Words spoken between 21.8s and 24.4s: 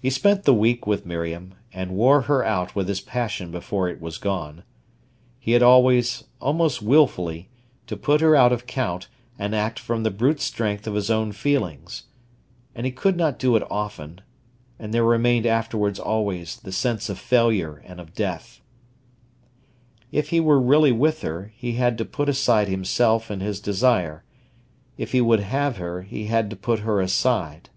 to put aside himself and his desire.